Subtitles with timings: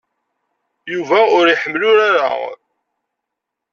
[0.93, 2.29] Yuba ur iḥemmel urar-a.